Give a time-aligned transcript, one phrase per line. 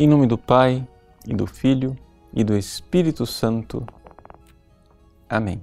[0.00, 0.86] Em nome do Pai,
[1.26, 1.98] e do Filho,
[2.32, 3.84] e do Espírito Santo.
[5.28, 5.60] Amém.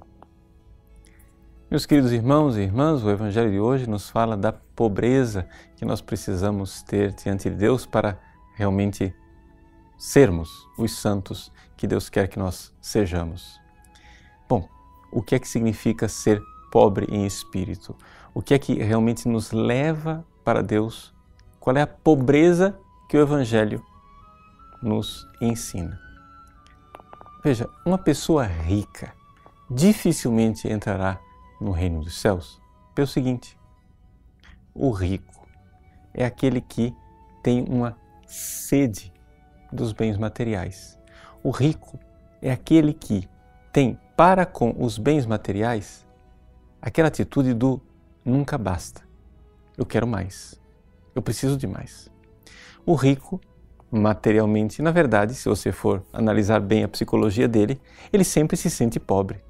[1.70, 6.02] Meus queridos irmãos e irmãs, o Evangelho de hoje nos fala da pobreza que nós
[6.02, 8.20] precisamos ter diante de Deus para
[8.54, 9.14] realmente
[9.96, 13.58] sermos os santos que Deus quer que nós sejamos.
[14.46, 14.68] Bom,
[15.10, 17.96] o que é que significa ser pobre em espírito?
[18.34, 21.14] O que é que realmente nos leva para Deus?
[21.58, 22.78] Qual é a pobreza
[23.08, 23.82] que o Evangelho
[24.86, 26.00] nos ensina?
[27.42, 29.12] Veja, uma pessoa rica
[29.70, 31.20] dificilmente entrará
[31.60, 32.60] no reino dos céus
[32.94, 33.58] pelo seguinte:
[34.74, 35.46] o rico
[36.14, 36.94] é aquele que
[37.42, 39.12] tem uma sede
[39.72, 40.98] dos bens materiais.
[41.42, 41.98] O rico
[42.40, 43.28] é aquele que
[43.72, 46.06] tem para com os bens materiais
[46.80, 47.80] aquela atitude do
[48.24, 49.02] nunca basta.
[49.76, 50.60] Eu quero mais.
[51.14, 52.10] Eu preciso de mais.
[52.84, 53.40] O rico,
[53.90, 57.80] materialmente, na verdade, se você for analisar bem a psicologia dele,
[58.12, 59.40] ele sempre se sente pobre.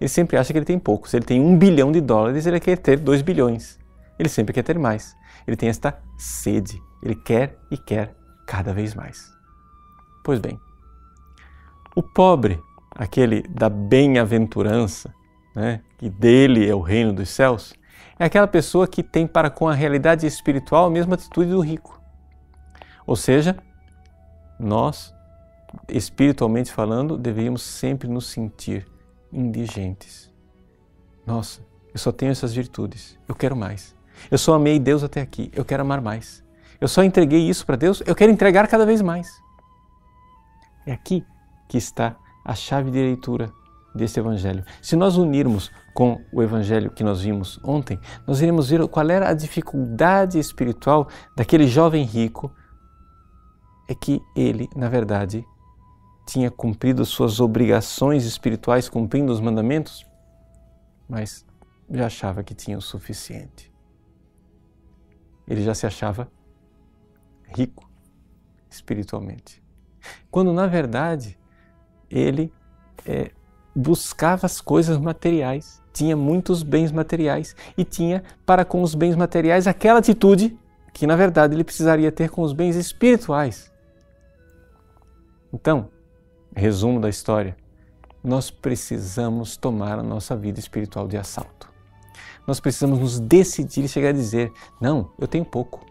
[0.00, 1.08] Ele sempre acha que ele tem pouco.
[1.08, 3.78] Se ele tem um bilhão de dólares, ele quer ter dois bilhões.
[4.18, 5.14] Ele sempre quer ter mais.
[5.46, 6.80] Ele tem esta sede.
[7.02, 8.14] Ele quer e quer
[8.46, 9.32] cada vez mais.
[10.24, 10.58] Pois bem,
[11.94, 12.60] o pobre,
[12.94, 15.12] aquele da bem-aventurança,
[15.54, 17.74] né, que dele é o reino dos céus,
[18.18, 22.00] é aquela pessoa que tem para com a realidade espiritual a mesma atitude do rico.
[23.06, 23.56] Ou seja,
[24.62, 25.14] nós,
[25.88, 28.86] espiritualmente falando, deveríamos sempre nos sentir
[29.32, 30.32] indigentes.
[31.26, 31.60] Nossa,
[31.92, 33.94] eu só tenho essas virtudes, eu quero mais.
[34.30, 36.42] Eu só amei Deus até aqui, eu quero amar mais.
[36.80, 39.28] Eu só entreguei isso para Deus, eu quero entregar cada vez mais.
[40.86, 41.24] É aqui
[41.68, 43.52] que está a chave de leitura
[43.94, 44.64] desse Evangelho.
[44.80, 49.28] Se nós unirmos com o Evangelho que nós vimos ontem, nós iremos ver qual era
[49.28, 52.52] a dificuldade espiritual daquele jovem rico.
[53.88, 55.44] É que ele, na verdade,
[56.26, 60.06] tinha cumprido suas obrigações espirituais, cumprindo os mandamentos,
[61.08, 61.44] mas
[61.90, 63.72] já achava que tinha o suficiente.
[65.46, 66.30] Ele já se achava
[67.48, 67.90] rico
[68.70, 69.62] espiritualmente.
[70.30, 71.38] Quando, na verdade,
[72.10, 72.52] ele
[73.04, 73.30] é,
[73.74, 79.66] buscava as coisas materiais, tinha muitos bens materiais e tinha para com os bens materiais
[79.66, 80.58] aquela atitude
[80.92, 83.71] que na verdade ele precisaria ter com os bens espirituais.
[85.52, 85.88] Então,
[86.54, 87.56] resumo da história,
[88.22, 91.70] nós precisamos tomar a nossa vida espiritual de assalto.
[92.46, 95.84] Nós precisamos nos decidir e chegar a dizer: não, eu tenho pouco,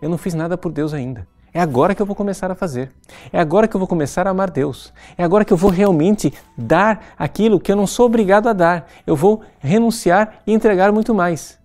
[0.00, 1.26] eu não fiz nada por Deus ainda.
[1.56, 2.92] É agora que eu vou começar a fazer.
[3.32, 4.92] É agora que eu vou começar a amar Deus.
[5.16, 8.86] É agora que eu vou realmente dar aquilo que eu não sou obrigado a dar.
[9.06, 11.58] Eu vou renunciar e entregar muito mais.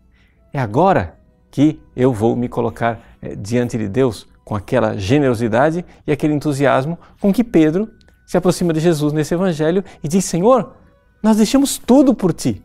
[0.54, 1.20] É agora
[1.52, 6.98] que eu vou me colocar é, diante de Deus com aquela generosidade e aquele entusiasmo
[7.20, 7.90] com que Pedro
[8.26, 10.76] se aproxima de Jesus nesse evangelho e diz: Senhor,
[11.22, 12.64] nós deixamos tudo por ti.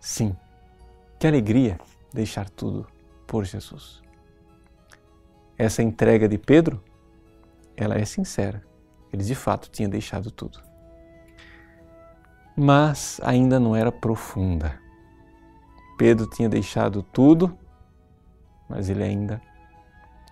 [0.00, 0.34] Sim,
[1.18, 1.78] que alegria
[2.12, 2.86] deixar tudo
[3.26, 4.00] por Jesus
[5.60, 6.82] essa entrega de Pedro,
[7.76, 8.62] ela é sincera.
[9.12, 10.58] Ele de fato tinha deixado tudo.
[12.56, 14.80] Mas ainda não era profunda.
[15.98, 17.54] Pedro tinha deixado tudo,
[18.66, 19.42] mas ele ainda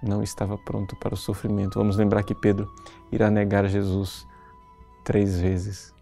[0.03, 1.78] não estava pronto para o sofrimento.
[1.78, 2.72] Vamos lembrar que Pedro
[3.10, 4.26] irá negar Jesus
[5.04, 5.94] três vezes.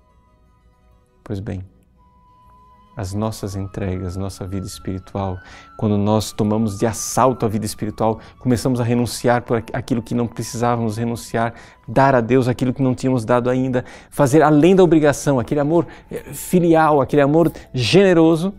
[1.23, 1.65] Pois bem,
[2.97, 5.39] as nossas entregas, nossa vida espiritual,
[5.77, 10.27] quando nós tomamos de assalto a vida espiritual, começamos a renunciar por aquilo que não
[10.27, 11.53] precisávamos renunciar,
[11.87, 15.87] dar a Deus aquilo que não tínhamos dado ainda, fazer além da obrigação, aquele amor
[16.11, 18.55] eh, filial, aquele amor generoso.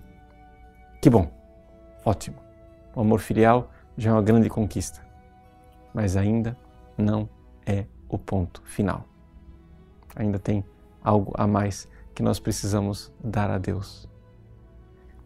[1.02, 1.32] Que bom,
[2.06, 2.38] ótimo.
[2.96, 5.02] O amor filial já é uma grande conquista,
[5.98, 6.56] mas ainda
[6.96, 7.28] não
[7.66, 9.04] é o ponto final.
[10.16, 10.64] Ainda tem
[11.04, 14.08] algo a mais que nós precisamos dar a Deus.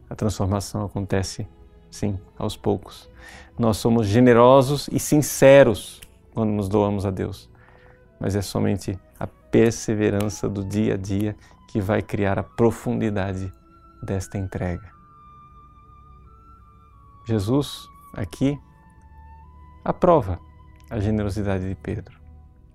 [0.09, 1.46] A transformação acontece,
[1.90, 3.09] sim, aos poucos.
[3.59, 6.00] Nós somos generosos e sinceros
[6.34, 7.50] quando nos doamos a Deus,
[8.17, 11.35] mas é somente a perseverança do dia a dia
[11.67, 13.53] que vai criar a profundidade
[14.02, 14.90] desta entrega.
[17.28, 18.58] Jesus, aqui,
[19.84, 20.40] aprova
[20.91, 22.20] a generosidade de Pedro,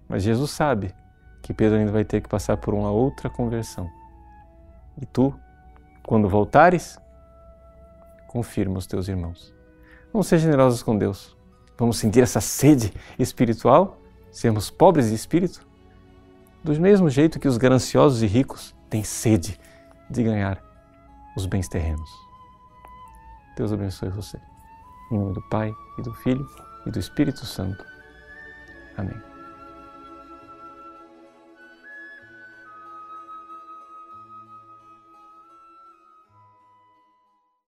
[0.08, 0.94] mas Jesus sabe
[1.42, 3.90] que Pedro ainda vai ter que passar por uma outra conversão.
[5.00, 5.38] E tu,
[6.02, 6.98] quando voltares,
[8.26, 9.54] confirma os teus irmãos.
[10.12, 11.36] Vamos ser generosos com Deus.
[11.76, 13.98] Vamos sentir essa sede espiritual,
[14.32, 15.66] sermos pobres de espírito,
[16.64, 19.60] do mesmo jeito que os gananciosos e ricos têm sede
[20.08, 20.64] de ganhar
[21.36, 22.10] os bens terrenos.
[23.58, 24.40] Deus abençoe você.
[25.12, 26.48] Em nome do Pai, e do Filho,
[26.86, 27.95] e do Espírito Santo.
[28.96, 29.35] Amém.